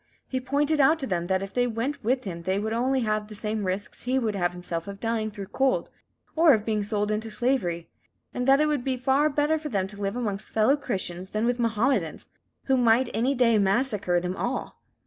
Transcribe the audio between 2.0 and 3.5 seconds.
with him they would only have the